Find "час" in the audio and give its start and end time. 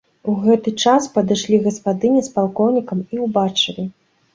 0.85-1.09